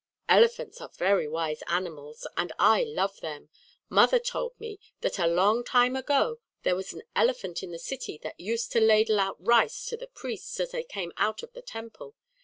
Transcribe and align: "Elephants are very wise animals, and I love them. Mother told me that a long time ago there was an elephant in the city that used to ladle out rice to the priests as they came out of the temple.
"Elephants 0.27 0.81
are 0.81 0.89
very 0.89 1.27
wise 1.27 1.61
animals, 1.67 2.25
and 2.35 2.51
I 2.57 2.83
love 2.83 3.19
them. 3.19 3.49
Mother 3.87 4.17
told 4.17 4.59
me 4.59 4.79
that 5.01 5.19
a 5.19 5.27
long 5.27 5.63
time 5.63 5.95
ago 5.95 6.39
there 6.63 6.75
was 6.75 6.91
an 6.91 7.03
elephant 7.15 7.61
in 7.61 7.69
the 7.69 7.77
city 7.77 8.17
that 8.23 8.39
used 8.39 8.71
to 8.71 8.79
ladle 8.81 9.19
out 9.19 9.37
rice 9.39 9.85
to 9.89 9.97
the 9.97 10.07
priests 10.07 10.59
as 10.59 10.71
they 10.71 10.81
came 10.81 11.13
out 11.17 11.43
of 11.43 11.53
the 11.53 11.61
temple. 11.61 12.15